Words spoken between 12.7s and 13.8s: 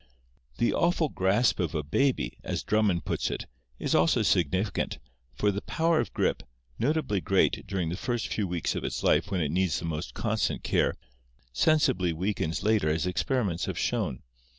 as experiments have